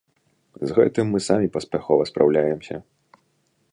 [0.69, 2.75] З гэтым мы самі паспяхова спраўляемся.